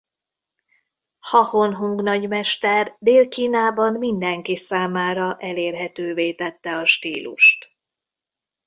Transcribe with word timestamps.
Ha 1.19 1.43
Hon 1.43 1.73
Hung 1.75 2.01
Nagymester 2.03 2.95
Dél-Kínában 2.99 3.93
mindenki 3.93 4.55
számára 4.55 5.37
elérhetővé 5.39 6.33
tette 6.33 6.75
a 6.77 6.85
stílust. 6.85 7.75